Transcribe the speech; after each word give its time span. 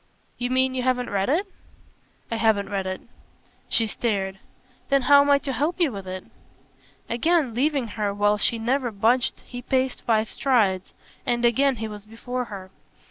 "You 0.39 0.49
mean 0.49 0.73
you 0.73 0.81
haven't 0.81 1.11
read 1.11 1.29
it?" 1.29 1.45
"I 2.31 2.37
haven't 2.37 2.69
read 2.71 2.87
it." 2.87 3.01
She 3.69 3.85
stared. 3.85 4.39
"Then 4.89 5.03
how 5.03 5.21
am 5.21 5.29
I 5.29 5.37
to 5.37 5.53
help 5.53 5.79
you 5.79 5.91
with 5.91 6.07
it?" 6.07 6.23
Again 7.07 7.53
leaving 7.53 7.89
her 7.89 8.11
while 8.11 8.39
she 8.39 8.57
never 8.57 8.89
budged 8.89 9.41
he 9.41 9.61
paced 9.61 10.01
five 10.01 10.27
strides, 10.31 10.91
and 11.23 11.45
again 11.45 11.75
he 11.75 11.87
was 11.87 12.07
before 12.07 12.45
her. 12.45 12.71